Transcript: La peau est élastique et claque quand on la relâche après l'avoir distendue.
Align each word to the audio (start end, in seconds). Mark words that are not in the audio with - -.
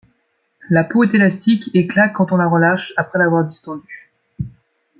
La 0.71 0.83
peau 0.83 1.03
est 1.03 1.13
élastique 1.13 1.69
et 1.75 1.85
claque 1.85 2.13
quand 2.13 2.31
on 2.31 2.35
la 2.37 2.47
relâche 2.47 2.91
après 2.97 3.19
l'avoir 3.19 3.43
distendue. 3.43 4.09